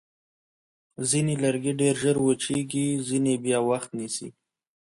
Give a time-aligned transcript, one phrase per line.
[1.09, 4.29] ځینې لرګي ډېر ژر وچېږي، ځینې بیا وخت نیسي.